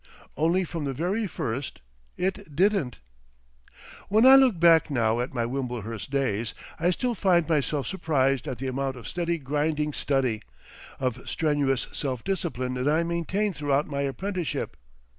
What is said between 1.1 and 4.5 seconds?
first it didn't.... When I